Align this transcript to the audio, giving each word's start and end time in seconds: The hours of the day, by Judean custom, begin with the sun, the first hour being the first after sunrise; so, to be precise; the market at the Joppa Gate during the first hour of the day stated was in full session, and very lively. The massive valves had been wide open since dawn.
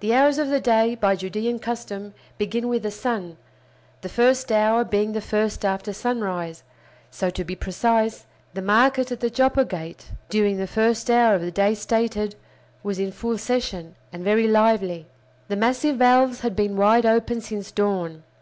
The 0.00 0.12
hours 0.12 0.36
of 0.36 0.48
the 0.50 0.60
day, 0.60 0.94
by 0.94 1.16
Judean 1.16 1.58
custom, 1.58 2.12
begin 2.36 2.68
with 2.68 2.82
the 2.82 2.90
sun, 2.90 3.38
the 4.02 4.10
first 4.10 4.52
hour 4.52 4.84
being 4.84 5.12
the 5.12 5.22
first 5.22 5.64
after 5.64 5.94
sunrise; 5.94 6.62
so, 7.10 7.30
to 7.30 7.44
be 7.44 7.56
precise; 7.56 8.26
the 8.52 8.60
market 8.60 9.10
at 9.10 9.20
the 9.20 9.30
Joppa 9.30 9.64
Gate 9.64 10.10
during 10.28 10.58
the 10.58 10.66
first 10.66 11.10
hour 11.10 11.34
of 11.34 11.40
the 11.40 11.50
day 11.50 11.72
stated 11.74 12.34
was 12.82 12.98
in 12.98 13.10
full 13.10 13.38
session, 13.38 13.94
and 14.12 14.22
very 14.22 14.46
lively. 14.46 15.06
The 15.48 15.56
massive 15.56 15.96
valves 15.96 16.40
had 16.40 16.54
been 16.54 16.76
wide 16.76 17.06
open 17.06 17.40
since 17.40 17.70
dawn. 17.70 18.22